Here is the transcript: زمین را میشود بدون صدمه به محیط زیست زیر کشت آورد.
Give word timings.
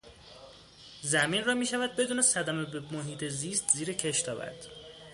زمین 1.01 1.43
را 1.45 1.53
میشود 1.53 1.95
بدون 1.95 2.21
صدمه 2.21 2.65
به 2.65 2.79
محیط 2.79 3.23
زیست 3.23 3.71
زیر 3.71 3.93
کشت 3.93 4.29
آورد. 4.29 4.67